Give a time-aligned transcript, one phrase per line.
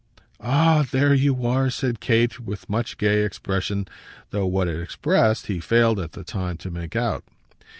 [0.39, 3.87] "Ah there you are!" said Kate with much gay expression,
[4.31, 7.23] though what it expressed he failed at the time to make out.